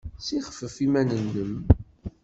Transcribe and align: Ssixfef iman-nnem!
Ssixfef 0.19 0.75
iman-nnem! 0.85 1.53